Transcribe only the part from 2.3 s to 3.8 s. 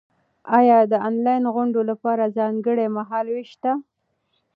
ځانګړی مهال وېش شته؟